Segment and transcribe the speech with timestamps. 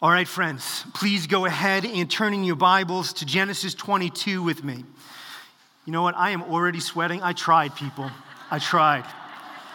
[0.00, 4.62] All right, friends, please go ahead and turn in your Bibles to Genesis 22 with
[4.62, 4.84] me.
[5.86, 6.16] You know what?
[6.16, 7.20] I am already sweating.
[7.20, 8.08] I tried, people.
[8.48, 9.04] I tried.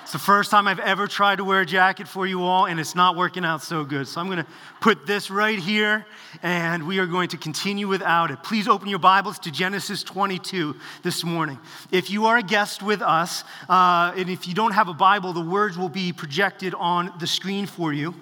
[0.03, 2.79] It's the first time I've ever tried to wear a jacket for you all, and
[2.79, 4.07] it's not working out so good.
[4.07, 4.47] So I'm going to
[4.79, 6.05] put this right here,
[6.41, 8.41] and we are going to continue without it.
[8.43, 11.59] Please open your Bibles to Genesis 22 this morning.
[11.91, 15.33] If you are a guest with us, uh, and if you don't have a Bible,
[15.33, 18.15] the words will be projected on the screen for you.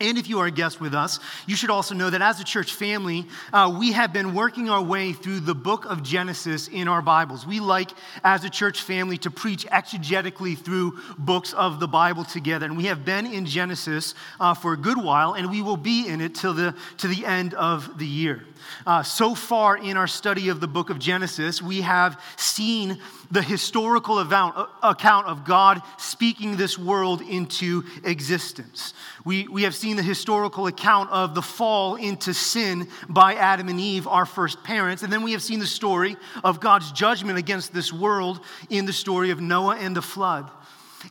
[0.00, 2.44] And if you are a guest with us, you should also know that as a
[2.44, 6.86] church family, uh, we have been working our way through the book of Genesis in
[6.86, 7.46] our Bibles.
[7.46, 7.90] We like,
[8.22, 12.66] as a church family, to preach exegetically through books of the Bible together.
[12.66, 16.06] And we have been in Genesis uh, for a good while, and we will be
[16.06, 18.44] in it till the, to the end of the year.
[18.86, 22.98] Uh, so far in our study of the book of Genesis, we have seen
[23.30, 28.94] the historical uh, account of God speaking this world into existence.
[29.28, 33.78] We, we have seen the historical account of the fall into sin by Adam and
[33.78, 35.02] Eve, our first parents.
[35.02, 38.92] And then we have seen the story of God's judgment against this world in the
[38.94, 40.50] story of Noah and the flood.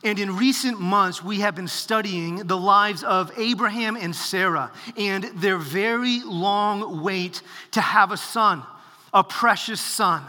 [0.02, 5.22] And in recent months, we have been studying the lives of Abraham and Sarah and
[5.36, 8.64] their very long wait to have a son,
[9.14, 10.24] a precious son,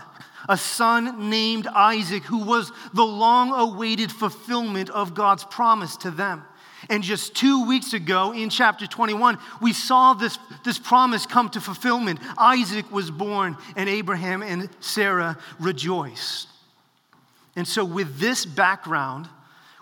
[0.48, 6.44] a son named Isaac, who was the long awaited fulfillment of God's promise to them.
[6.90, 11.62] And just two weeks ago in chapter 21, we saw this, this promise come to
[11.62, 12.20] fulfillment.
[12.38, 16.48] Isaac was born, and Abraham and Sarah rejoiced.
[17.56, 19.28] And so, with this background,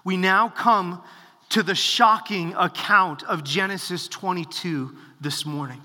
[0.04, 1.02] we now come
[1.50, 5.82] to the shocking account of Genesis 22 this morning.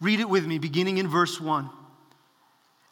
[0.00, 1.70] Read it with me, beginning in verse 1.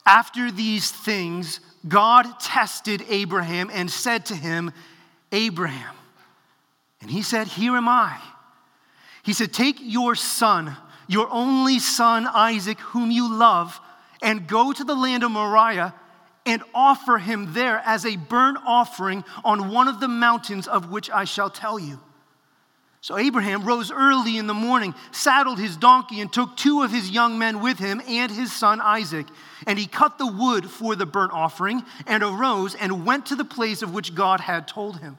[0.05, 4.73] After these things, God tested Abraham and said to him,
[5.33, 5.96] Abraham.
[7.01, 8.19] And he said, Here am I.
[9.23, 10.77] He said, Take your son,
[11.09, 13.81] your only son Isaac, whom you love,
[14.23, 15.95] and go to the land of Moriah
[16.47, 21.11] and offer him there as a burnt offering on one of the mountains of which
[21.11, 21.99] I shall tell you.
[23.01, 27.11] So Abraham rose early in the morning, saddled his donkey, and took two of his
[27.11, 29.27] young men with him and his son Isaac.
[29.67, 33.45] And he cut the wood for the burnt offering and arose and went to the
[33.45, 35.19] place of which God had told him.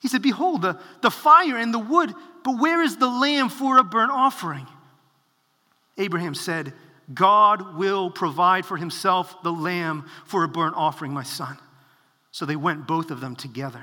[0.00, 2.14] He said, Behold, the, the fire and the wood
[2.48, 4.66] but where is the lamb for a burnt offering?
[5.98, 6.72] Abraham said,
[7.12, 11.58] God will provide for himself the lamb for a burnt offering, my son.
[12.30, 13.82] So they went both of them together.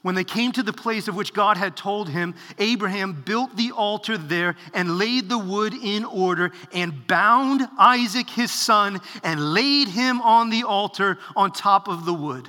[0.00, 3.72] When they came to the place of which God had told him, Abraham built the
[3.72, 9.88] altar there and laid the wood in order and bound Isaac his son and laid
[9.88, 12.48] him on the altar on top of the wood.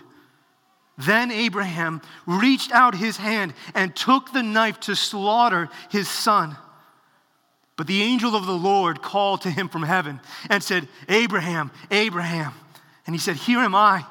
[0.98, 6.56] Then Abraham reached out his hand and took the knife to slaughter his son.
[7.78, 10.20] But the angel of the Lord called to him from heaven
[10.50, 12.54] and said, Abraham, Abraham.
[13.08, 14.06] And he said, Here am I.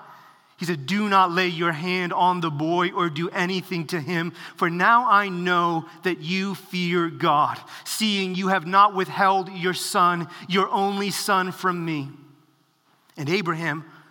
[0.56, 4.32] He said, Do not lay your hand on the boy or do anything to him,
[4.56, 10.28] for now I know that you fear God, seeing you have not withheld your son,
[10.48, 12.10] your only son, from me.
[13.16, 13.84] And Abraham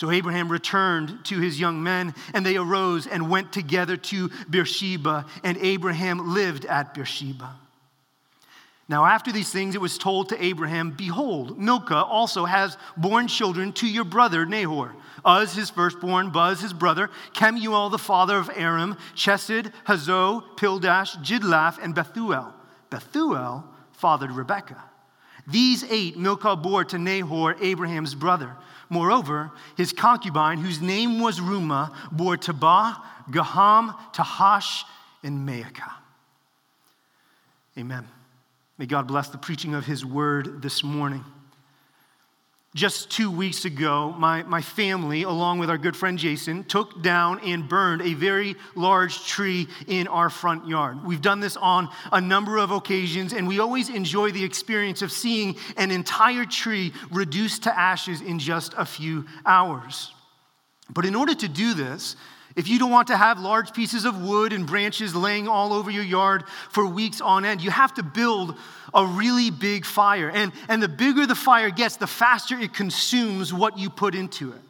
[0.00, 5.26] So Abraham returned to his young men, and they arose and went together to Beersheba,
[5.44, 7.54] and Abraham lived at Beersheba.
[8.88, 13.74] Now, after these things, it was told to Abraham, Behold, Milcah also has borne children
[13.74, 14.96] to your brother Nahor.
[15.28, 21.76] Uz, his firstborn, Buz, his brother, Kemuel, the father of Aram, Chesed, Hazo, Pildash, Jidlaph,
[21.76, 22.54] and Bethuel.
[22.88, 24.82] Bethuel fathered Rebekah.
[25.46, 28.56] These eight Milcah bore to Nahor, Abraham's brother.
[28.90, 33.00] Moreover, his concubine, whose name was Reumah, bore Tabah,
[33.30, 34.84] Gaham, Tahash,
[35.22, 35.92] and Maacah.
[37.78, 38.06] Amen.
[38.78, 41.24] May God bless the preaching of His word this morning.
[42.72, 47.40] Just two weeks ago, my, my family, along with our good friend Jason, took down
[47.40, 51.04] and burned a very large tree in our front yard.
[51.04, 55.10] We've done this on a number of occasions, and we always enjoy the experience of
[55.10, 60.12] seeing an entire tree reduced to ashes in just a few hours.
[60.88, 62.14] But in order to do this,
[62.56, 65.90] if you don't want to have large pieces of wood and branches laying all over
[65.90, 68.56] your yard for weeks on end, you have to build
[68.92, 70.28] a really big fire.
[70.28, 74.52] And, and the bigger the fire gets, the faster it consumes what you put into
[74.52, 74.60] it.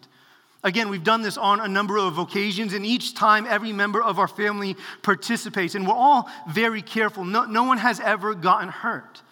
[0.63, 4.19] Again, we've done this on a number of occasions, and each time every member of
[4.19, 7.25] our family participates, and we're all very careful.
[7.25, 9.23] No, no one has ever gotten hurt.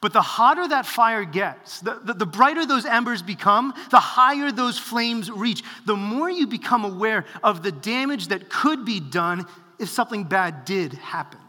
[0.00, 4.52] But the hotter that fire gets, the, the, the, brighter those embers become, the higher
[4.52, 9.44] those flames reach, the more you become aware of the damage that could be done
[9.80, 11.40] if something bad did happen.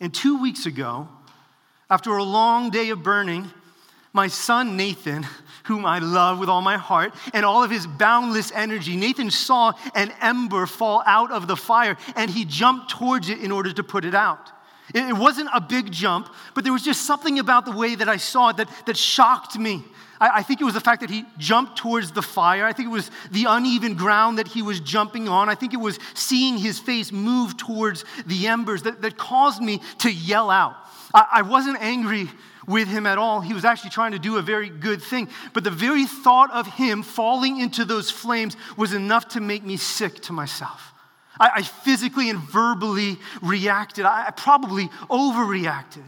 [0.00, 1.08] And two weeks ago,
[1.90, 3.50] after a long day of burning,
[4.14, 5.26] my son Nathan,
[5.64, 9.72] whom I love with all my heart, and all of his boundless energy, Nathan saw
[9.94, 13.82] an ember fall out of the fire and he jumped towards it in order to
[13.84, 14.50] put it out.
[14.94, 18.18] It wasn't a big jump, but there was just something about the way that I
[18.18, 19.84] saw it that, that shocked me.
[20.20, 22.64] I, I, think it was the fact that he jumped towards the fire.
[22.64, 25.48] I think it was the uneven ground that he was jumping on.
[25.48, 29.80] I think it was seeing his face move towards the embers that, that caused me
[29.98, 30.76] to yell out.
[31.12, 32.30] I, I wasn't angry
[32.66, 33.40] with him at all.
[33.40, 35.28] He was actually trying to do a very good thing.
[35.52, 39.76] But the very thought of him falling into those flames was enough to make me
[39.76, 40.92] sick to myself.
[41.38, 44.04] I, I physically and verbally reacted.
[44.04, 46.04] I, I probably overreacted.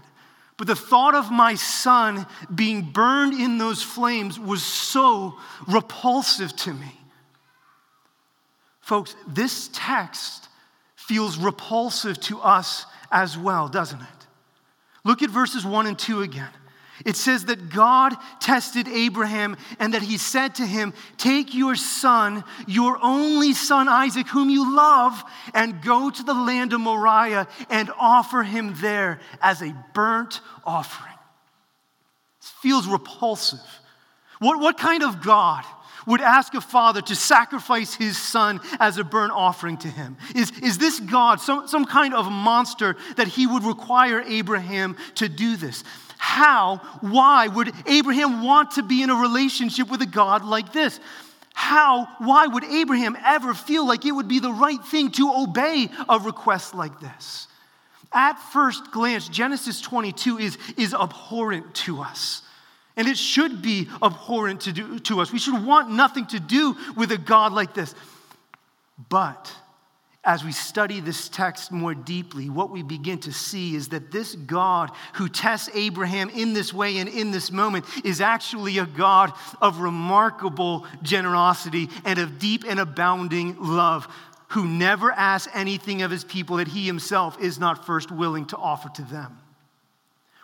[0.56, 5.38] But the thought of my son being burned in those flames was so
[5.69, 6.92] repulsive to me.
[8.80, 10.48] Folks, this text
[10.96, 14.26] feels repulsive to us as well, doesn't it?
[15.04, 16.50] Look at verses 1 and 2 again.
[17.04, 22.42] It says that God tested Abraham and that he said to him, Take your son,
[22.66, 25.22] your only son Isaac, whom you love,
[25.54, 31.14] and go to the land of Moriah and offer him there as a burnt offering.
[32.40, 33.60] This feels repulsive.
[34.40, 35.64] What, what kind of God
[36.06, 40.16] would ask a father to sacrifice his son as a burnt offering to him?
[40.34, 45.28] Is, is this God some, some kind of monster that he would require Abraham to
[45.28, 45.84] do this?
[46.18, 51.00] How, why would Abraham want to be in a relationship with a God like this?
[51.54, 55.88] How, why would Abraham ever feel like it would be the right thing to obey
[56.08, 57.48] a request like this?
[58.12, 62.42] At first glance, Genesis 22 is, is abhorrent to us.
[62.96, 65.32] And it should be abhorrent to, do, to us.
[65.32, 67.94] We should want nothing to do with a God like this.
[69.08, 69.52] But
[70.28, 74.34] as we study this text more deeply, what we begin to see is that this
[74.34, 79.32] God who tests Abraham in this way and in this moment is actually a God
[79.62, 84.06] of remarkable generosity and of deep and abounding love,
[84.49, 88.56] who never asks anything of his people that he himself is not first willing to
[88.58, 89.38] offer to them.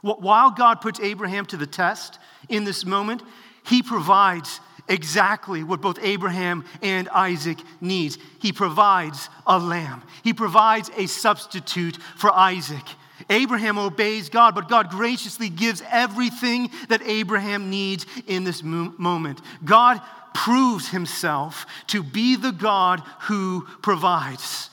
[0.00, 3.22] While God puts Abraham to the test in this moment,
[3.66, 8.18] he provides exactly what both Abraham and Isaac needs.
[8.40, 10.02] He provides a lamb.
[10.22, 12.84] He provides a substitute for Isaac.
[13.30, 19.40] Abraham obeys God, but God graciously gives everything that Abraham needs in this moment.
[19.64, 20.00] God
[20.34, 24.68] proves himself to be the God who provides.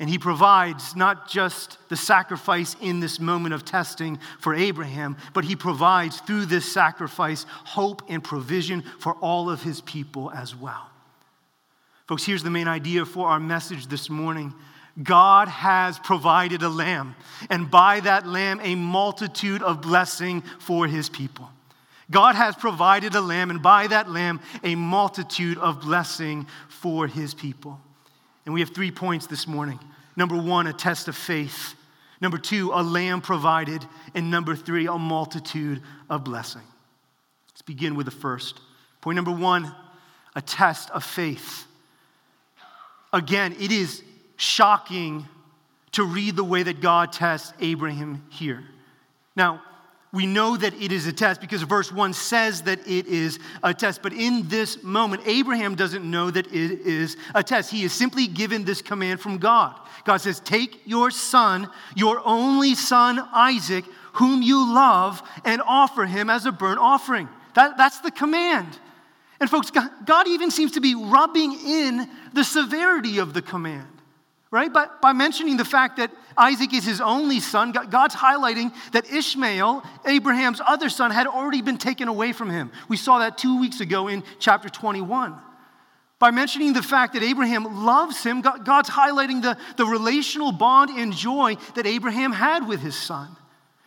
[0.00, 5.44] And he provides not just the sacrifice in this moment of testing for Abraham, but
[5.44, 10.88] he provides through this sacrifice hope and provision for all of his people as well.
[12.08, 14.54] Folks, here's the main idea for our message this morning
[15.02, 17.14] God has provided a lamb,
[17.50, 21.50] and by that lamb, a multitude of blessing for his people.
[22.10, 27.34] God has provided a lamb, and by that lamb, a multitude of blessing for his
[27.34, 27.78] people.
[28.50, 29.78] And we have three points this morning.
[30.16, 31.76] Number one, a test of faith.
[32.20, 33.86] Number two, a lamb provided.
[34.12, 36.64] And number three, a multitude of blessing.
[37.52, 38.58] Let's begin with the first.
[39.02, 39.72] Point number one,
[40.34, 41.64] a test of faith.
[43.12, 44.02] Again, it is
[44.36, 45.28] shocking
[45.92, 48.64] to read the way that God tests Abraham here.
[49.36, 49.62] Now,
[50.12, 53.72] we know that it is a test because verse 1 says that it is a
[53.72, 54.02] test.
[54.02, 57.70] But in this moment, Abraham doesn't know that it is a test.
[57.70, 59.78] He is simply given this command from God.
[60.04, 66.28] God says, Take your son, your only son, Isaac, whom you love, and offer him
[66.28, 67.28] as a burnt offering.
[67.54, 68.78] That, that's the command.
[69.38, 73.99] And folks, God even seems to be rubbing in the severity of the command
[74.50, 74.72] right?
[74.72, 79.82] But by mentioning the fact that Isaac is his only son, God's highlighting that Ishmael,
[80.06, 82.72] Abraham's other son, had already been taken away from him.
[82.88, 85.36] We saw that two weeks ago in chapter 21.
[86.18, 91.14] By mentioning the fact that Abraham loves him, God's highlighting the, the relational bond and
[91.14, 93.36] joy that Abraham had with his son.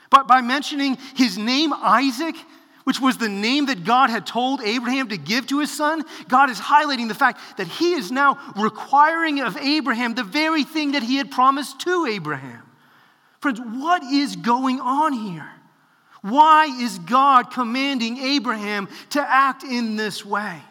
[0.10, 2.36] But by mentioning his name, Isaac,
[2.84, 6.50] which was the name that God had told Abraham to give to his son, God
[6.50, 11.04] is highlighting the fact that he is now requiring of Abraham the very thing that
[11.04, 12.62] he had promised to Abraham.
[13.40, 15.50] Friends, what is going on here?
[16.22, 20.62] Why is God commanding Abraham to act in this way?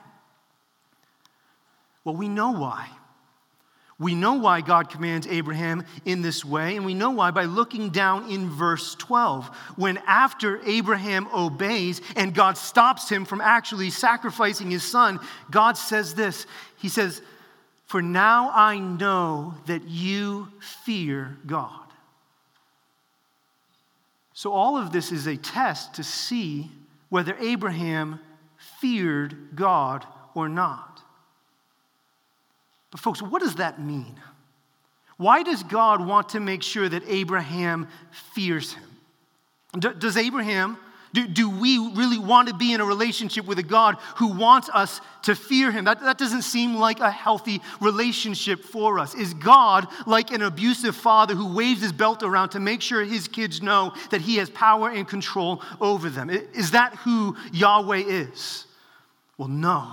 [2.05, 2.89] Well, we know why.
[4.03, 7.91] We know why God commands Abraham in this way, and we know why by looking
[7.91, 9.47] down in verse 12.
[9.77, 15.21] When after Abraham obeys and God stops him from actually sacrificing his son,
[15.53, 16.47] God says this
[16.79, 17.23] He says,
[17.87, 20.49] For now I know that you
[20.85, 21.79] fear God.
[24.35, 26.73] So all of this is a test to see
[27.09, 28.19] whether Abraham
[28.81, 30.05] feared God
[30.35, 30.92] or not.
[32.93, 34.15] But, folks, what does that mean?
[35.17, 37.89] Why does God want to make sure that Abraham
[38.35, 38.85] fears him?
[39.79, 40.77] does Abraham,
[41.15, 44.69] do, do we really want to be in a relationship with a God who wants
[44.69, 45.85] us to fear him?
[45.85, 49.15] That, that doesn't seem like a healthy relationship for us.
[49.15, 53.29] Is God like an abusive father who waves his belt around to make sure his
[53.29, 56.29] kids know that he has power and control over them?
[56.29, 58.67] Is that who Yahweh is?
[59.39, 59.93] Well, no,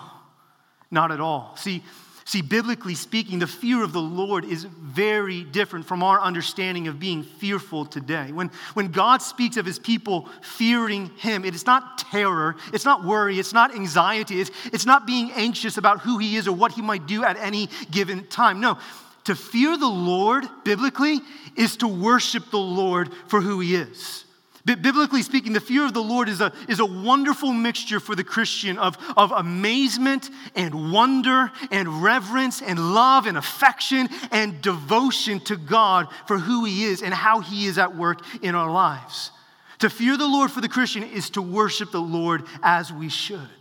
[0.91, 1.55] not at all.
[1.55, 1.83] See,
[2.29, 6.99] See, biblically speaking, the fear of the Lord is very different from our understanding of
[6.99, 8.31] being fearful today.
[8.31, 13.03] When, when God speaks of his people fearing him, it is not terror, it's not
[13.03, 16.73] worry, it's not anxiety, it's, it's not being anxious about who he is or what
[16.73, 18.59] he might do at any given time.
[18.59, 18.77] No,
[19.23, 21.21] to fear the Lord, biblically,
[21.55, 24.23] is to worship the Lord for who he is.
[24.65, 28.23] Biblically speaking, the fear of the Lord is a, is a wonderful mixture for the
[28.23, 35.55] Christian of, of amazement and wonder and reverence and love and affection and devotion to
[35.55, 39.31] God for who He is and how He is at work in our lives.
[39.79, 43.58] To fear the Lord for the Christian is to worship the Lord as we should.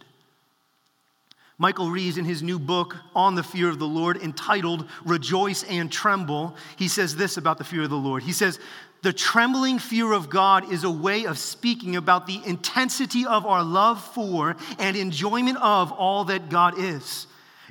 [1.60, 5.90] Michael Reeves, in his new book on the fear of the Lord, entitled Rejoice and
[5.90, 8.22] Tremble, he says this about the fear of the Lord.
[8.22, 8.60] He says,
[9.02, 13.62] the trembling fear of God is a way of speaking about the intensity of our
[13.62, 17.26] love for and enjoyment of all that God is.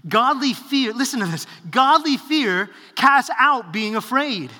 [0.07, 4.51] Godly fear, listen to this godly fear casts out being afraid,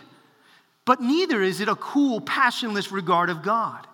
[0.83, 3.87] but neither is it a cool, passionless regard of God.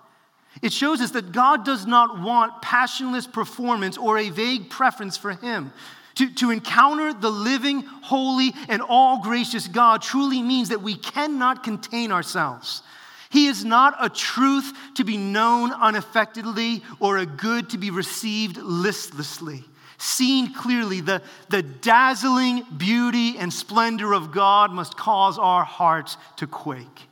[0.61, 5.31] It shows us that God does not want passionless performance or a vague preference for
[5.31, 5.73] Him.
[6.15, 11.63] To, to encounter the living, holy, and all gracious God truly means that we cannot
[11.63, 12.83] contain ourselves.
[13.31, 18.57] He is not a truth to be known unaffectedly or a good to be received
[18.57, 19.63] listlessly.
[19.97, 26.45] Seen clearly, the, the dazzling beauty and splendor of God must cause our hearts to
[26.45, 27.07] quake.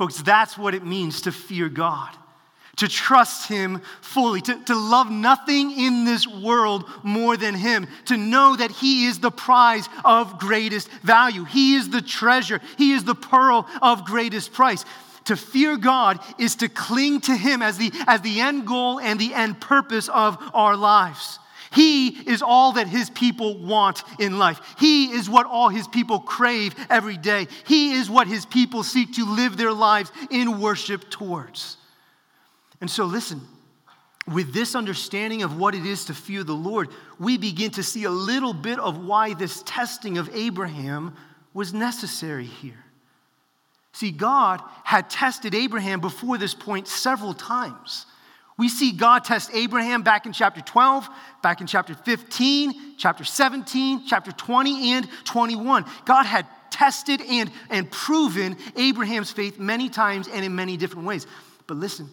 [0.00, 2.08] Folks, that's what it means to fear God
[2.76, 8.16] to trust Him fully, to, to love nothing in this world more than Him, to
[8.16, 11.44] know that He is the prize of greatest value.
[11.44, 14.86] He is the treasure, He is the pearl of greatest price.
[15.26, 19.20] To fear God is to cling to Him as the, as the end goal and
[19.20, 21.38] the end purpose of our lives.
[21.72, 24.60] He is all that his people want in life.
[24.78, 27.46] He is what all his people crave every day.
[27.66, 31.76] He is what his people seek to live their lives in worship towards.
[32.80, 33.40] And so, listen,
[34.26, 38.04] with this understanding of what it is to fear the Lord, we begin to see
[38.04, 41.14] a little bit of why this testing of Abraham
[41.54, 42.84] was necessary here.
[43.92, 48.06] See, God had tested Abraham before this point several times.
[48.60, 51.08] We see God test Abraham back in chapter 12,
[51.42, 55.86] back in chapter 15, chapter 17, chapter 20, and 21.
[56.04, 61.26] God had tested and, and proven Abraham's faith many times and in many different ways.
[61.66, 62.10] But listen,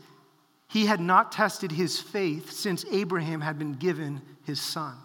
[0.69, 4.95] he had not tested his faith since Abraham had been given his son.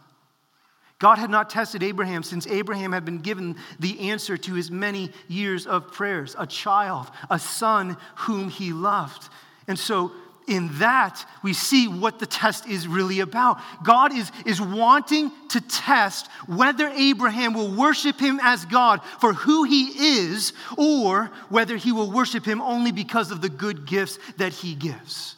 [1.00, 5.10] God had not tested Abraham since Abraham had been given the answer to his many
[5.26, 9.28] years of prayers a child, a son whom he loved.
[9.66, 10.12] And so,
[10.46, 13.60] in that, we see what the test is really about.
[13.84, 19.64] God is, is wanting to test whether Abraham will worship him as God for who
[19.64, 24.52] he is, or whether he will worship him only because of the good gifts that
[24.52, 25.36] he gives.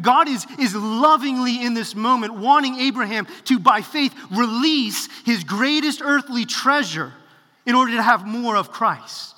[0.00, 6.00] God is, is lovingly in this moment wanting Abraham to, by faith, release his greatest
[6.02, 7.12] earthly treasure
[7.66, 9.33] in order to have more of Christ.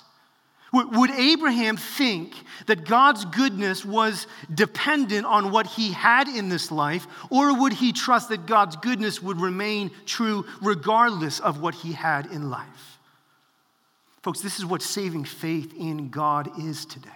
[0.85, 2.35] Would Abraham think
[2.67, 7.93] that God's goodness was dependent on what he had in this life, or would he
[7.93, 12.99] trust that God's goodness would remain true regardless of what he had in life?
[14.23, 17.11] Folks, this is what saving faith in God is today.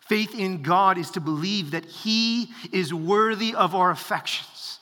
[0.00, 4.78] Faith in God is to believe that he is worthy of our affections,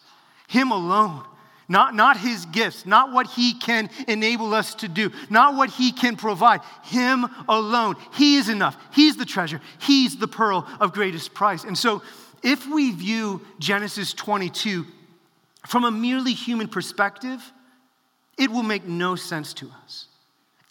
[0.49, 1.25] him alone
[1.69, 5.91] not, not his gifts, not what he can enable us to do, not what he
[5.91, 6.61] can provide.
[6.85, 7.97] Him alone.
[8.15, 8.77] He is enough.
[8.93, 9.61] He's the treasure.
[9.79, 11.65] He's the pearl of greatest price.
[11.65, 12.03] And so,
[12.43, 14.87] if we view Genesis 22
[15.67, 17.41] from a merely human perspective,
[18.39, 20.07] it will make no sense to us.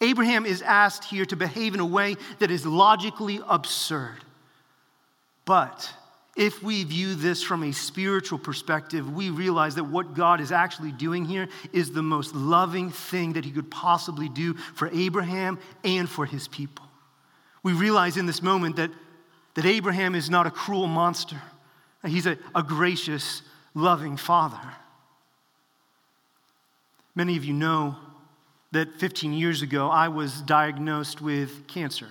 [0.00, 4.16] Abraham is asked here to behave in a way that is logically absurd.
[5.44, 5.92] But
[6.36, 10.92] if we view this from a spiritual perspective, we realize that what God is actually
[10.92, 16.08] doing here is the most loving thing that He could possibly do for Abraham and
[16.08, 16.84] for His people.
[17.62, 18.90] We realize in this moment that,
[19.54, 21.40] that Abraham is not a cruel monster,
[22.04, 23.42] he's a, a gracious,
[23.74, 24.60] loving father.
[27.14, 27.96] Many of you know
[28.72, 32.08] that 15 years ago I was diagnosed with cancer.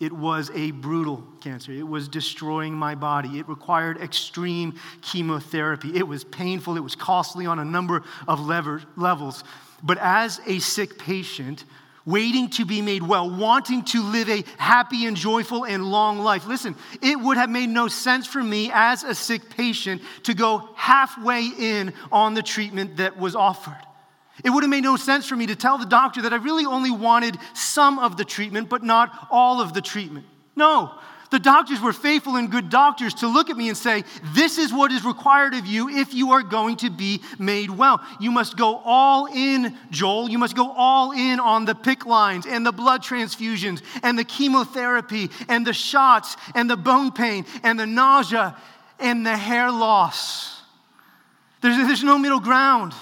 [0.00, 1.70] It was a brutal cancer.
[1.70, 3.38] It was destroying my body.
[3.38, 5.96] It required extreme chemotherapy.
[5.96, 6.76] It was painful.
[6.76, 9.44] It was costly on a number of levels.
[9.82, 11.64] But as a sick patient,
[12.04, 16.46] waiting to be made well, wanting to live a happy and joyful and long life.
[16.46, 20.68] Listen, it would have made no sense for me as a sick patient to go
[20.74, 23.80] halfway in on the treatment that was offered.
[24.42, 26.66] It would have made no sense for me to tell the doctor that I really
[26.66, 30.26] only wanted some of the treatment, but not all of the treatment.
[30.56, 30.92] No,
[31.30, 34.72] the doctors were faithful and good doctors to look at me and say, This is
[34.72, 38.00] what is required of you if you are going to be made well.
[38.20, 40.28] You must go all in, Joel.
[40.28, 44.24] You must go all in on the PICC lines and the blood transfusions and the
[44.24, 48.56] chemotherapy and the shots and the bone pain and the nausea
[49.00, 50.62] and the hair loss.
[51.62, 52.94] There's, there's no middle ground.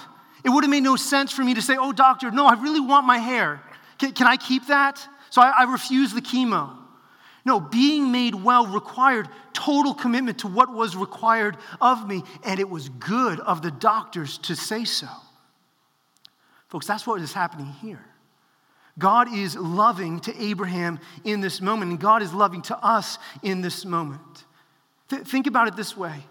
[0.44, 2.80] It would have made no sense for me to say, oh, doctor, no, I really
[2.80, 3.62] want my hair.
[3.98, 5.06] Can, can I keep that?
[5.30, 6.76] So I, I refused the chemo.
[7.44, 12.68] No, being made well required total commitment to what was required of me, and it
[12.68, 15.08] was good of the doctors to say so.
[16.68, 18.04] Folks, that's what is happening here.
[18.98, 23.60] God is loving to Abraham in this moment, and God is loving to us in
[23.60, 24.44] this moment.
[25.08, 26.24] Th- think about it this way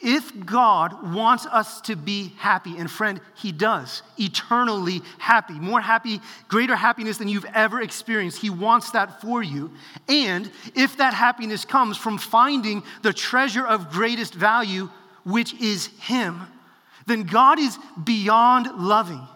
[0.00, 6.20] if God wants us to be happy, and friend, He does, eternally happy, more happy,
[6.46, 9.72] greater happiness than you've ever experienced, He wants that for you.
[10.08, 14.88] And if that happiness comes from finding the treasure of greatest value,
[15.24, 16.42] which is Him,
[17.06, 19.26] then God is beyond loving.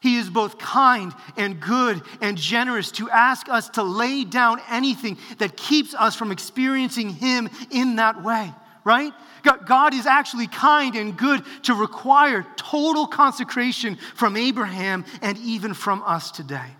[0.00, 5.16] He is both kind and good and generous to ask us to lay down anything
[5.38, 8.52] that keeps us from experiencing Him in that way,
[8.84, 9.12] right?
[9.42, 16.02] God is actually kind and good to require total consecration from Abraham and even from
[16.04, 16.70] us today.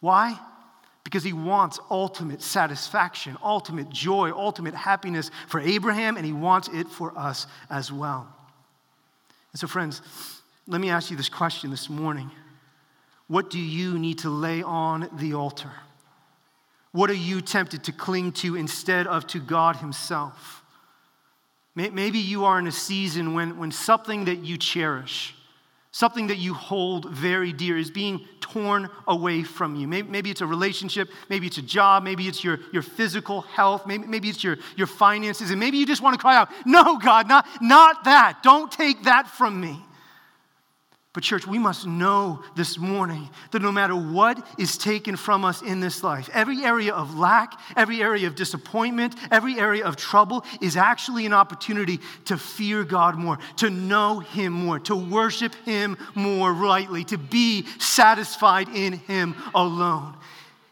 [0.00, 0.38] Why?
[1.04, 6.88] Because he wants ultimate satisfaction, ultimate joy, ultimate happiness for Abraham, and he wants it
[6.88, 8.28] for us as well.
[9.52, 10.02] And so, friends,
[10.66, 12.30] let me ask you this question this morning
[13.26, 15.72] What do you need to lay on the altar?
[16.92, 20.62] What are you tempted to cling to instead of to God Himself?
[21.78, 25.34] Maybe you are in a season when, when something that you cherish,
[25.92, 29.86] something that you hold very dear, is being torn away from you.
[29.86, 33.86] Maybe, maybe it's a relationship, maybe it's a job, maybe it's your, your physical health,
[33.86, 36.98] maybe, maybe it's your, your finances, and maybe you just want to cry out, No,
[36.98, 38.42] God, not, not that.
[38.42, 39.84] Don't take that from me.
[41.18, 45.62] But, church, we must know this morning that no matter what is taken from us
[45.62, 50.44] in this life, every area of lack, every area of disappointment, every area of trouble
[50.60, 55.98] is actually an opportunity to fear God more, to know Him more, to worship Him
[56.14, 60.14] more rightly, to be satisfied in Him alone.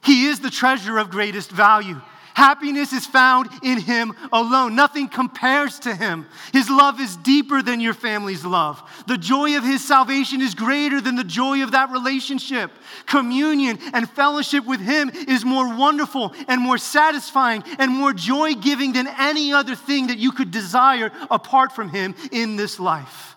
[0.05, 2.01] He is the treasure of greatest value.
[2.37, 4.75] Happiness is found in Him alone.
[4.75, 6.27] Nothing compares to Him.
[6.53, 8.83] His love is deeper than your family's love.
[9.07, 12.71] The joy of His salvation is greater than the joy of that relationship.
[13.07, 18.93] Communion and fellowship with Him is more wonderful and more satisfying and more joy giving
[18.93, 23.36] than any other thing that you could desire apart from Him in this life.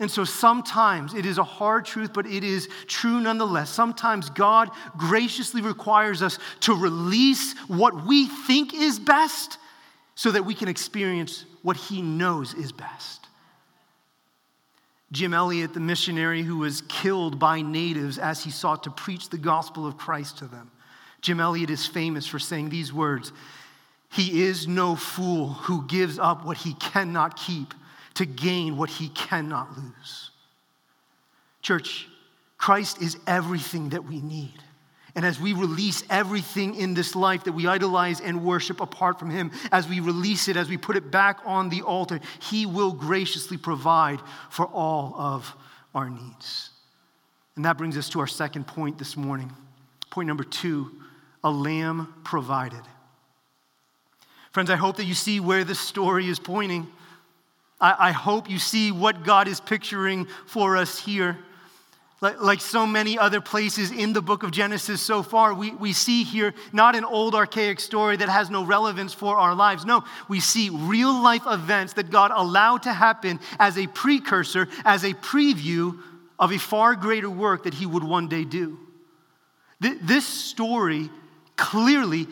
[0.00, 3.70] And so sometimes it is a hard truth, but it is true nonetheless.
[3.70, 9.58] Sometimes God graciously requires us to release what we think is best
[10.14, 13.28] so that we can experience what He knows is best.
[15.10, 19.38] Jim Elliot, the missionary who was killed by natives as he sought to preach the
[19.38, 20.70] gospel of Christ to them,
[21.22, 23.32] Jim Elliot is famous for saying these words
[24.10, 27.72] He is no fool who gives up what he cannot keep
[28.18, 30.30] to gain what he cannot lose.
[31.62, 32.08] Church,
[32.56, 34.54] Christ is everything that we need.
[35.14, 39.30] And as we release everything in this life that we idolize and worship apart from
[39.30, 42.92] Him, as we release it, as we put it back on the altar, He will
[42.92, 45.54] graciously provide for all of
[45.94, 46.70] our needs.
[47.54, 49.52] And that brings us to our second point this morning.
[50.10, 50.90] Point number two
[51.44, 52.82] a lamb provided.
[54.50, 56.88] Friends, I hope that you see where this story is pointing.
[57.80, 61.38] I, I hope you see what God is picturing for us here.
[62.20, 65.92] Like, like, so many other places in the book of Genesis so far, we, we
[65.92, 69.84] see here not an old archaic story that has no relevance for our lives.
[69.84, 75.04] No, we see real life events that God allowed to happen as a precursor, as
[75.04, 75.96] a preview
[76.40, 78.80] of a far greater work that He would one day do.
[79.78, 81.10] This story
[81.54, 82.26] clearly,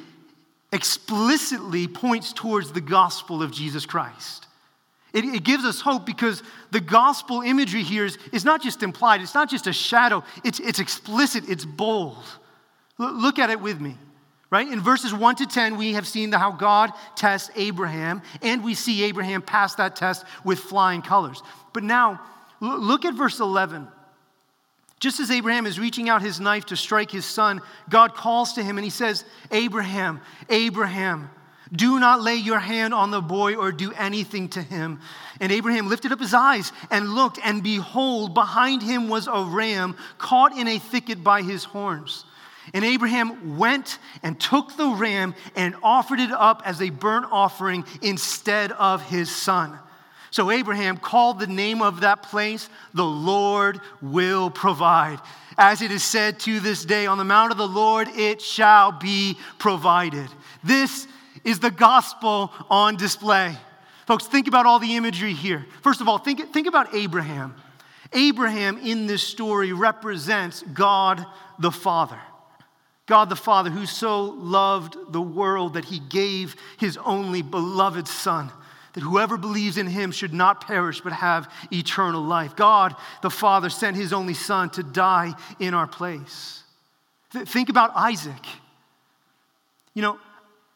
[0.73, 4.46] explicitly points towards the gospel of Jesus Christ.
[5.17, 9.23] It, it, gives us hope because the gospel imagery here is, is not just implied,
[9.23, 12.23] it's not just a shadow, it's, it's explicit, it's bold.
[13.01, 13.97] L- look at it with me.
[14.51, 14.69] Right?
[14.71, 19.05] In verses 1 to 10, we have seen how God tests Abraham, and we see
[19.05, 21.43] Abraham pass that test with flying colors.
[21.73, 22.21] But now,
[22.61, 23.89] l- look at verse 11.
[25.01, 28.63] Just as Abraham is reaching out his knife to strike his son, God calls to
[28.63, 31.31] him and he says, Abraham, Abraham.
[31.73, 35.01] Do not lay your hand on the boy or do anything to him.
[35.41, 39.97] And Abraham lifted up his eyes and looked, and behold, behind him was a ram
[40.19, 42.25] caught in a thicket by his horns.
[42.73, 47.85] And Abraham went and took the ram and offered it up as a burnt offering
[48.03, 49.79] instead of his son.
[50.31, 55.21] So Abraham called the name of that place, the Lord will provide.
[55.57, 58.93] As it is said to this day, on the mount of the Lord it shall
[58.93, 60.29] be provided.
[60.63, 61.07] This
[61.47, 63.57] is the gospel on display.
[64.07, 65.65] Folks, think about all the imagery here.
[65.83, 67.55] First of all, think, think about Abraham.
[68.13, 71.25] Abraham in this story represents God
[71.59, 72.19] the Father.
[73.07, 78.51] God the Father, who so loved the world that he gave his only beloved Son,
[78.95, 82.57] that whoever believes in him should not perish but have eternal life.
[82.57, 86.65] God the Father sent his only Son to die in our place.
[87.31, 88.45] Think about Isaac.
[89.95, 90.19] You know,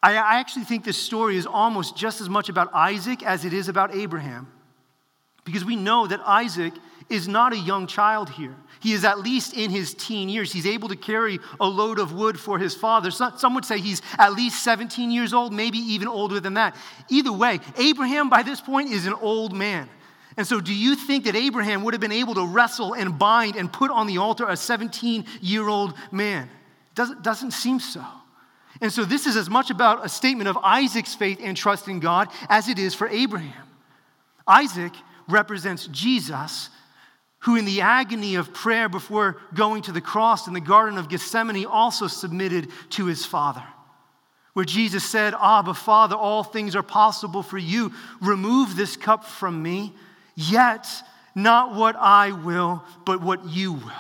[0.03, 3.69] I, actually think this story is almost just as much about Isaac as it is
[3.69, 4.51] about Abraham.
[5.45, 6.73] Because we know that Isaac
[7.11, 8.55] is not a young child here.
[8.81, 10.53] He is at least in his teen years.
[10.53, 13.11] He's able to carry a load of wood for his father.
[13.11, 16.77] Some would say he's at least 17 years old, maybe even older than that.
[17.11, 19.89] Either way, Abraham by this point is an old man.
[20.37, 23.57] And so, do you think that Abraham would have been able to wrestle and bind
[23.57, 26.49] and put on the altar a 17 year old man?
[26.95, 28.05] Doesn't, doesn't seem so.
[28.81, 32.01] And so, this is as much about a statement of Isaac's faith and trust in
[32.01, 33.67] God as it is for Abraham.
[34.47, 34.93] Isaac
[35.29, 36.71] represents Jesus,
[37.41, 41.09] who, in the agony of prayer before going to the cross in the Garden of
[41.09, 43.63] Gethsemane, also submitted to his Father.
[44.55, 47.93] Where Jesus said, Abba, Father, all things are possible for you.
[48.21, 49.95] Remove this cup from me,
[50.35, 50.87] yet
[51.35, 53.93] not what I will, but what you will.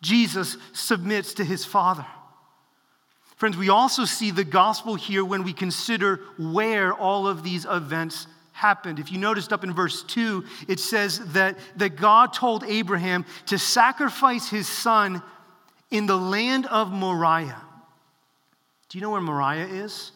[0.00, 2.06] Jesus submits to his Father.
[3.36, 8.26] Friends, we also see the gospel here when we consider where all of these events
[8.52, 9.00] happened.
[9.00, 13.58] If you noticed up in verse 2, it says that, that God told Abraham to
[13.58, 15.20] sacrifice his son
[15.90, 17.60] in the land of Moriah.
[18.88, 20.12] Do you know where Moriah is?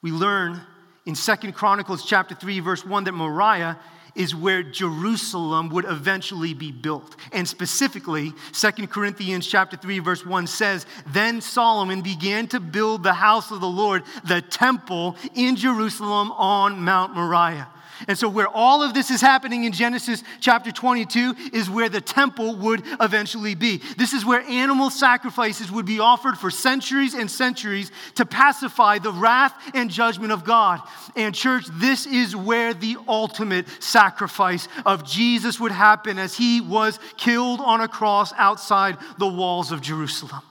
[0.00, 0.60] We learn
[1.06, 3.76] in Second Chronicles chapter 3 verse 1 that Moriah
[4.18, 7.16] is where Jerusalem would eventually be built.
[7.32, 13.14] And specifically, Second Corinthians chapter 3 verse 1 says, "Then Solomon began to build the
[13.14, 17.68] house of the Lord, the temple in Jerusalem on Mount Moriah."
[18.06, 22.00] And so, where all of this is happening in Genesis chapter 22 is where the
[22.00, 23.82] temple would eventually be.
[23.96, 29.12] This is where animal sacrifices would be offered for centuries and centuries to pacify the
[29.12, 30.80] wrath and judgment of God.
[31.16, 37.00] And, church, this is where the ultimate sacrifice of Jesus would happen as he was
[37.16, 40.42] killed on a cross outside the walls of Jerusalem.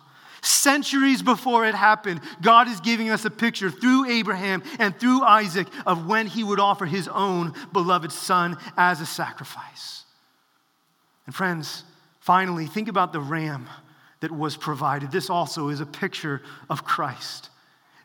[0.42, 5.68] Centuries before it happened, God is giving us a picture through Abraham and through Isaac
[5.86, 10.04] of when he would offer his own beloved son as a sacrifice.
[11.26, 11.84] And friends,
[12.20, 13.68] finally, think about the ram
[14.22, 15.12] that was provided.
[15.12, 17.50] This also is a picture of Christ.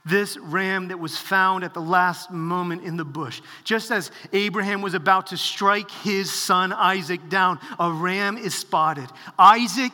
[0.04, 3.40] This ram that was found at the last moment in the bush.
[3.62, 9.08] Just as Abraham was about to strike his son Isaac down, a ram is spotted.
[9.38, 9.92] Isaac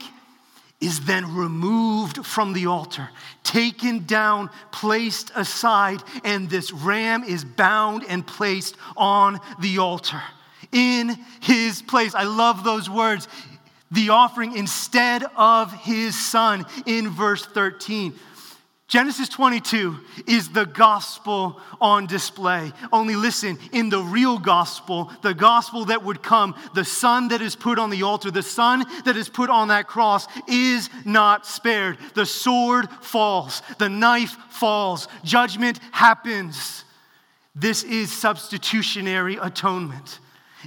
[0.81, 3.09] is then removed from the altar,
[3.43, 10.23] taken down, placed aside, and this ram is bound and placed on the altar
[10.71, 12.15] in his place.
[12.15, 13.27] I love those words.
[13.91, 18.15] The offering instead of his son in verse 13.
[18.89, 22.73] Genesis 22 is the gospel on display.
[22.91, 27.55] Only listen, in the real gospel, the gospel that would come, the son that is
[27.55, 31.99] put on the altar, the son that is put on that cross is not spared.
[32.15, 36.85] The sword falls, the knife falls, judgment happens.
[37.55, 40.19] This is substitutionary atonement.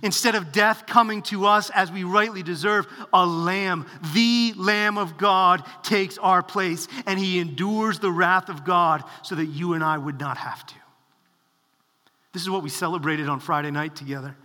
[0.04, 5.18] Instead of death coming to us as we rightly deserve, a lamb, the Lamb of
[5.18, 9.84] God, takes our place and he endures the wrath of God so that you and
[9.84, 10.76] I would not have to.
[12.34, 14.36] This is what we celebrated on Friday night together.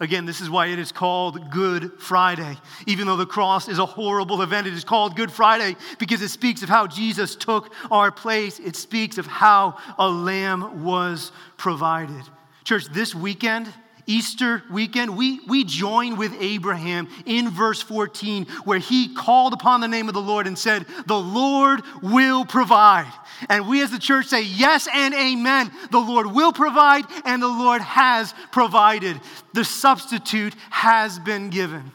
[0.00, 2.56] Again, this is why it is called Good Friday.
[2.86, 6.28] Even though the cross is a horrible event, it is called Good Friday because it
[6.28, 8.60] speaks of how Jesus took our place.
[8.60, 12.22] It speaks of how a lamb was provided.
[12.62, 13.72] Church, this weekend,
[14.08, 19.86] Easter weekend, we, we join with Abraham in verse 14, where he called upon the
[19.86, 23.12] name of the Lord and said, The Lord will provide.
[23.50, 25.70] And we as the church say, Yes and amen.
[25.90, 29.20] The Lord will provide, and the Lord has provided.
[29.52, 31.92] The substitute has been given.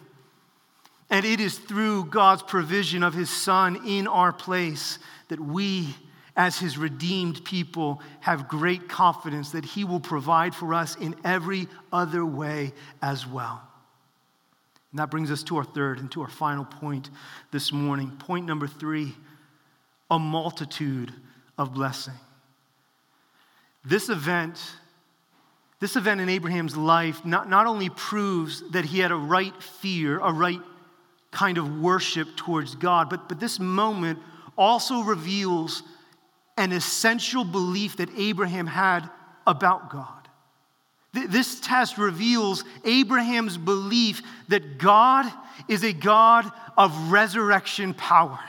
[1.10, 5.00] And it is through God's provision of his Son in our place
[5.30, 5.96] that we
[6.36, 11.68] as his redeemed people, have great confidence that he will provide for us in every
[11.92, 13.62] other way as well.
[14.92, 17.10] And that brings us to our third and to our final point
[17.52, 18.12] this morning.
[18.12, 19.16] Point number three
[20.12, 21.12] a multitude
[21.58, 22.14] of blessing.
[23.84, 24.62] This event,
[25.80, 30.20] this event in Abraham's life not, not only proves that he had a right fear,
[30.20, 30.60] a right
[31.32, 34.20] kind of worship towards God, but, but this moment
[34.56, 35.82] also reveals
[36.58, 39.10] an essential belief that Abraham had
[39.46, 40.10] about God.
[41.14, 45.32] This test reveals Abraham's belief that God
[45.68, 48.40] is a God of resurrection power.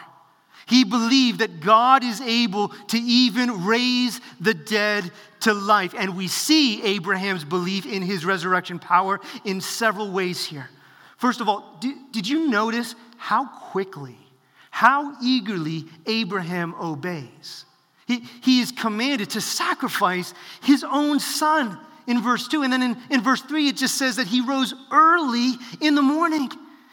[0.66, 5.94] He believed that God is able to even raise the dead to life.
[5.96, 10.70] And we see Abraham's belief in his resurrection power in several ways here.
[11.18, 14.16] First of all, did, did you notice how quickly,
[14.70, 17.66] how eagerly Abraham obeys?
[18.06, 22.62] He, he is commanded to sacrifice his own son in verse 2.
[22.62, 26.02] And then in, in verse 3, it just says that he rose early in the
[26.02, 26.50] morning.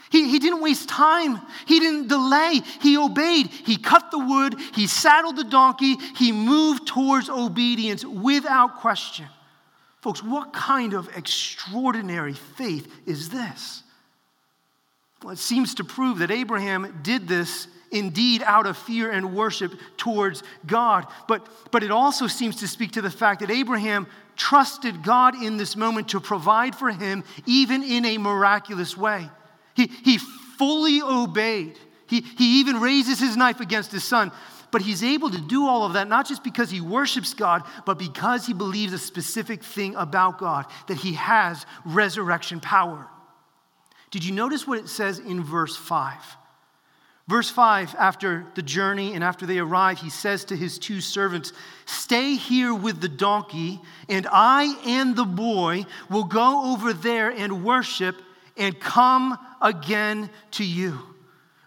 [0.10, 1.40] He, he didn't waste time.
[1.66, 2.62] He didn't delay.
[2.82, 3.48] He obeyed.
[3.48, 4.56] He cut the wood.
[4.74, 5.96] He saddled the donkey.
[6.18, 9.28] He moved towards obedience without question.
[10.02, 13.84] Folks, what kind of extraordinary faith is this?
[15.24, 19.74] Well, it seems to prove that Abraham did this indeed out of fear and worship
[19.98, 21.06] towards God.
[21.28, 25.58] But, but it also seems to speak to the fact that Abraham trusted God in
[25.58, 29.30] this moment to provide for him, even in a miraculous way.
[29.76, 31.78] He, he fully obeyed.
[32.08, 34.32] He, he even raises his knife against his son.
[34.72, 38.00] But he's able to do all of that not just because he worships God, but
[38.00, 43.06] because he believes a specific thing about God, that he has resurrection power.
[44.12, 46.16] Did you notice what it says in verse 5?
[47.32, 51.54] Verse 5, after the journey and after they arrive, he says to his two servants,
[51.86, 57.64] Stay here with the donkey, and I and the boy will go over there and
[57.64, 58.18] worship
[58.58, 61.00] and come again to you.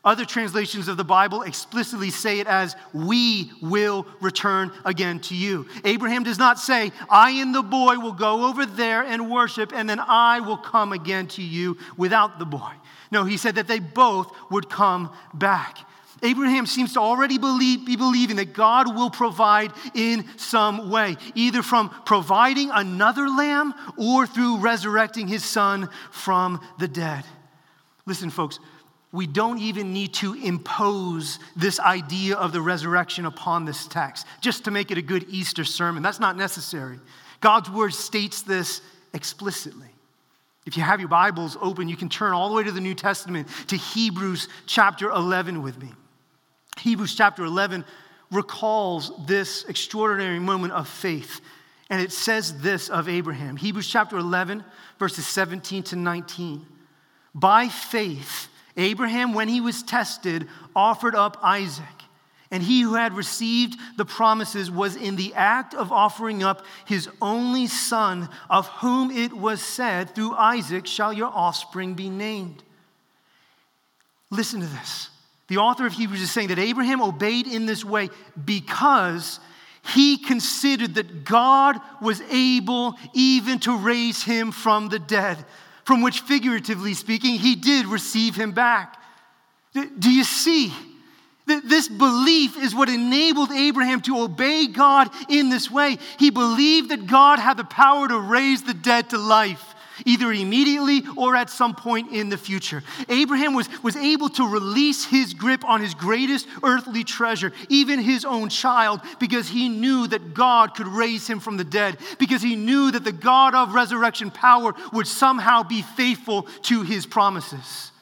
[0.04, 5.66] Other translations of the Bible explicitly say it as, We will return again to you.
[5.82, 9.88] Abraham does not say, I and the boy will go over there and worship, and
[9.88, 12.72] then I will come again to you without the boy.
[13.14, 15.78] No, he said that they both would come back.
[16.24, 21.62] Abraham seems to already believe, be believing that God will provide in some way, either
[21.62, 27.24] from providing another lamb or through resurrecting his son from the dead.
[28.04, 28.58] Listen, folks,
[29.12, 34.64] we don't even need to impose this idea of the resurrection upon this text just
[34.64, 36.02] to make it a good Easter sermon.
[36.02, 36.98] That's not necessary.
[37.38, 38.80] God's word states this
[39.12, 39.93] explicitly.
[40.66, 42.94] If you have your Bibles open, you can turn all the way to the New
[42.94, 45.92] Testament to Hebrews chapter 11 with me.
[46.80, 47.84] Hebrews chapter 11
[48.30, 51.40] recalls this extraordinary moment of faith.
[51.90, 54.64] And it says this of Abraham Hebrews chapter 11,
[54.98, 56.66] verses 17 to 19.
[57.34, 61.84] By faith, Abraham, when he was tested, offered up Isaac.
[62.54, 67.08] And he who had received the promises was in the act of offering up his
[67.20, 72.62] only son, of whom it was said, Through Isaac shall your offspring be named.
[74.30, 75.10] Listen to this.
[75.48, 78.08] The author of Hebrews is saying that Abraham obeyed in this way
[78.44, 79.40] because
[79.92, 85.44] he considered that God was able even to raise him from the dead,
[85.82, 88.96] from which, figuratively speaking, he did receive him back.
[89.72, 90.72] Do you see?
[91.46, 95.98] This belief is what enabled Abraham to obey God in this way.
[96.18, 101.02] He believed that God had the power to raise the dead to life either immediately
[101.16, 102.82] or at some point in the future.
[103.08, 108.24] Abraham was, was able to release his grip on his greatest earthly treasure, even his
[108.24, 112.56] own child, because he knew that God could raise him from the dead, because he
[112.56, 117.92] knew that the God of resurrection power would somehow be faithful to his promises.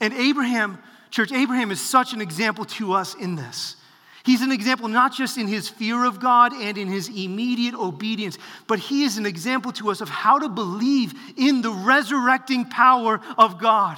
[0.00, 0.78] And Abraham,
[1.10, 3.76] church, Abraham is such an example to us in this.
[4.24, 8.38] He's an example not just in his fear of God and in his immediate obedience,
[8.66, 13.20] but he is an example to us of how to believe in the resurrecting power
[13.38, 13.96] of God.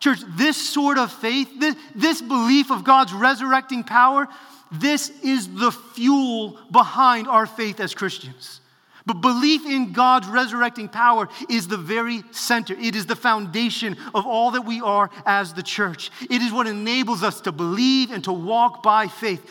[0.00, 4.26] Church, this sort of faith, this, this belief of God's resurrecting power,
[4.72, 8.60] this is the fuel behind our faith as Christians.
[9.08, 12.74] But belief in God's resurrecting power is the very center.
[12.74, 16.10] It is the foundation of all that we are as the church.
[16.28, 19.48] It is what enables us to believe and to walk by faith.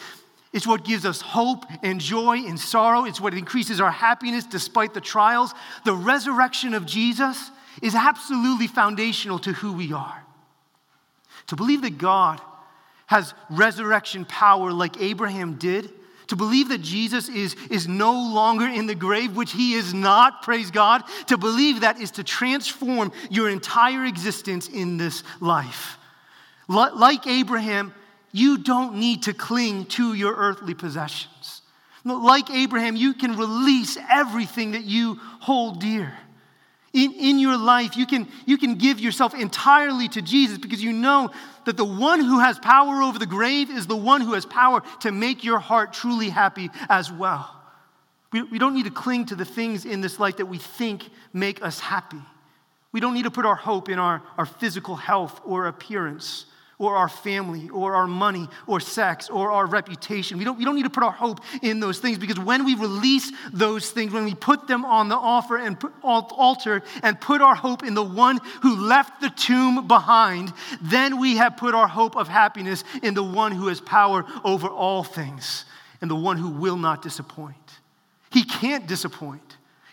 [0.54, 3.06] It's what gives us hope and joy in sorrow.
[3.06, 5.56] It's what increases our happiness despite the trials.
[5.86, 7.50] The resurrection of Jesus
[7.82, 10.24] is absolutely foundational to who we are.
[11.48, 12.40] To believe that God
[13.08, 15.92] has resurrection power like Abraham did
[16.28, 20.42] to believe that Jesus is, is no longer in the grave, which he is not,
[20.42, 25.98] praise God, to believe that is to transform your entire existence in this life.
[26.68, 27.94] Like Abraham,
[28.32, 31.62] you don't need to cling to your earthly possessions.
[32.04, 36.14] Like Abraham, you can release everything that you hold dear
[36.98, 40.92] in, in your life, you can, you can give yourself entirely to Jesus because you
[40.92, 41.30] know
[41.66, 44.82] that the one who has power over the grave is the one who has power
[45.02, 47.54] to make your heart truly happy as well.
[48.34, 51.08] We, we don't need to cling to the things in this life that we think
[51.34, 52.22] make us happy.
[52.92, 56.48] We don't need to put our hope in our, our physical health or appearance
[56.80, 60.38] or our family or our money or sex or our reputation.
[60.38, 62.76] We don't, we don't need to put our hope in those things because when we
[62.76, 67.42] release those things, when we put them on the offer and put, altar and put
[67.42, 71.88] our hope in the one who left the tomb behind, then we have put our
[71.88, 75.66] hope of happiness in the one who has power over all things
[76.02, 77.56] and the one who will not disappoint.
[78.30, 79.47] He can't disappoint.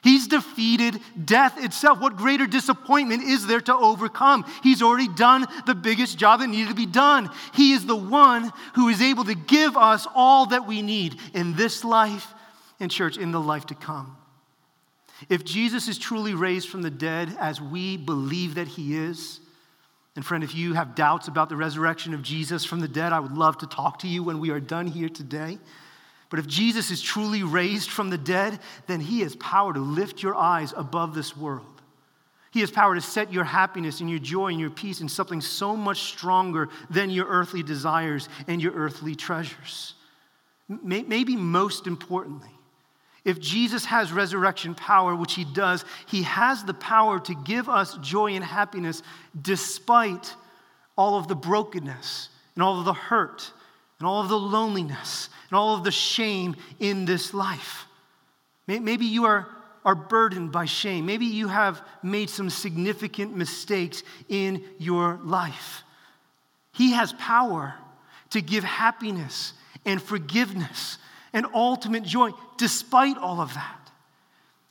[0.05, 1.99] He's defeated death itself.
[1.99, 4.45] What greater disappointment is there to overcome?
[4.63, 7.31] He's already done the biggest job that needed to be done.
[7.55, 11.55] He is the one who is able to give us all that we need in
[11.55, 12.35] this life
[12.79, 14.19] and, church, in the life to come.
[15.31, 19.41] If Jesus is truly raised from the dead as we believe that he is,
[20.17, 23.21] and friend, if you have doubts about the resurrection of Jesus from the dead, I
[23.21, 25.59] would love to talk to you when we are done here today.
[26.31, 30.23] But if Jesus is truly raised from the dead, then he has power to lift
[30.23, 31.67] your eyes above this world.
[32.51, 35.41] He has power to set your happiness and your joy and your peace in something
[35.41, 39.95] so much stronger than your earthly desires and your earthly treasures.
[40.69, 42.51] Maybe most importantly,
[43.25, 47.99] if Jesus has resurrection power, which he does, he has the power to give us
[47.99, 49.03] joy and happiness
[49.41, 50.35] despite
[50.97, 53.51] all of the brokenness and all of the hurt
[54.05, 57.87] and all of the loneliness and all of the shame in this life.
[58.67, 59.49] Maybe you are,
[59.83, 61.07] are burdened by shame.
[61.07, 65.85] Maybe you have made some significant mistakes in your life.
[66.75, 67.77] He has power
[68.29, 69.55] to give happiness
[69.87, 70.99] and forgiveness
[71.33, 73.84] and ultimate joy despite all of that.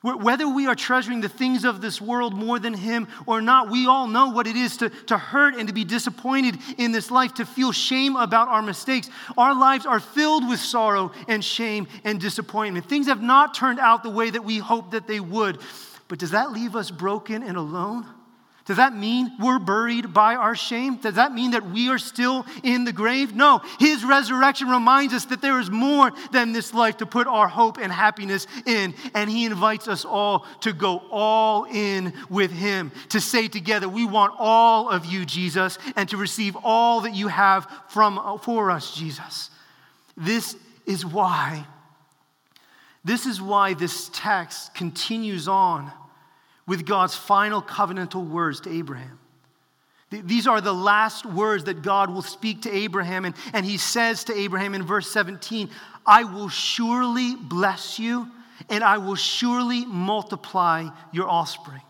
[0.03, 3.87] Whether we are treasuring the things of this world more than Him or not, we
[3.87, 7.35] all know what it is to, to hurt and to be disappointed in this life,
[7.35, 9.09] to feel shame about our mistakes.
[9.37, 12.89] Our lives are filled with sorrow and shame and disappointment.
[12.89, 15.59] Things have not turned out the way that we hoped that they would.
[16.09, 18.05] But does that leave us broken and alone?
[18.65, 20.95] Does that mean we're buried by our shame?
[20.95, 23.35] Does that mean that we are still in the grave?
[23.35, 23.61] No.
[23.77, 27.77] His resurrection reminds us that there is more than this life to put our hope
[27.77, 28.93] and happiness in.
[29.13, 34.05] And He invites us all to go all in with Him, to say together, We
[34.05, 38.71] want all of you, Jesus, and to receive all that you have from, uh, for
[38.71, 39.49] us, Jesus.
[40.15, 40.55] This
[40.85, 41.67] is why.
[43.03, 45.91] This is why this text continues on
[46.65, 49.19] with God's final covenantal words to Abraham.
[50.09, 53.25] These are the last words that God will speak to Abraham.
[53.25, 55.69] And, and he says to Abraham in verse 17,
[56.05, 58.29] I will surely bless you
[58.69, 61.81] and I will surely multiply your offspring.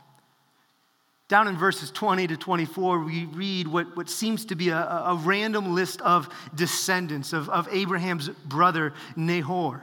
[1.28, 5.20] Down in verses 20 to 24, we read what, what seems to be a, a
[5.24, 9.82] random list of descendants of, of Abraham's brother Nahor.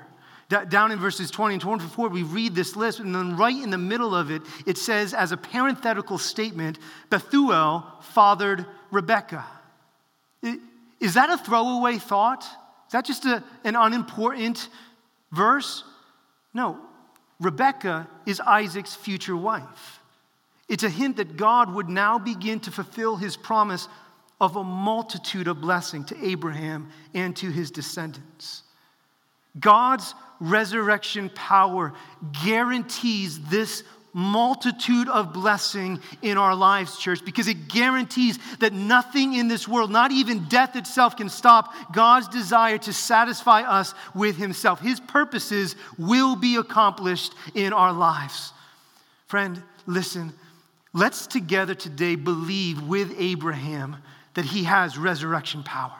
[0.50, 3.78] Down in verses 20 and 24, we read this list, and then right in the
[3.78, 9.46] middle of it, it says, as a parenthetical statement, Bethuel fathered Rebekah.
[10.98, 12.42] Is that a throwaway thought?
[12.42, 14.68] Is that just a, an unimportant
[15.30, 15.84] verse?
[16.52, 16.80] No.
[17.38, 20.00] Rebekah is Isaac's future wife.
[20.68, 23.86] It's a hint that God would now begin to fulfill his promise
[24.40, 28.64] of a multitude of blessing to Abraham and to his descendants.
[29.58, 31.92] God's resurrection power
[32.44, 33.82] guarantees this
[34.12, 39.90] multitude of blessing in our lives, church, because it guarantees that nothing in this world,
[39.90, 44.80] not even death itself, can stop God's desire to satisfy us with Himself.
[44.80, 48.52] His purposes will be accomplished in our lives.
[49.26, 50.32] Friend, listen,
[50.92, 53.96] let's together today believe with Abraham
[54.34, 55.99] that he has resurrection power.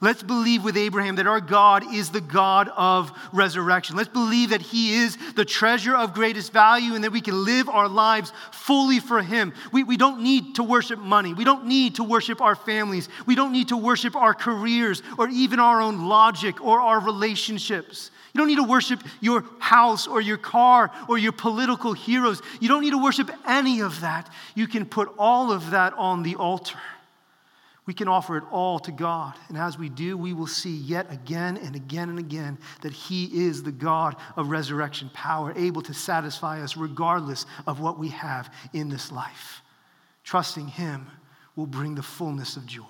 [0.00, 3.96] Let's believe with Abraham that our God is the God of resurrection.
[3.96, 7.68] Let's believe that He is the treasure of greatest value and that we can live
[7.68, 9.54] our lives fully for Him.
[9.72, 11.32] We, we don't need to worship money.
[11.32, 13.08] We don't need to worship our families.
[13.24, 18.10] We don't need to worship our careers or even our own logic or our relationships.
[18.34, 22.42] You don't need to worship your house or your car or your political heroes.
[22.60, 24.28] You don't need to worship any of that.
[24.54, 26.76] You can put all of that on the altar.
[27.86, 29.34] We can offer it all to God.
[29.48, 33.46] And as we do, we will see yet again and again and again that He
[33.46, 38.52] is the God of resurrection power, able to satisfy us regardless of what we have
[38.72, 39.62] in this life.
[40.24, 41.06] Trusting Him
[41.54, 42.82] will bring the fullness of joy.